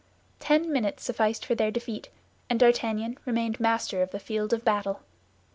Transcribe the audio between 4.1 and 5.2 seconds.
field of battle.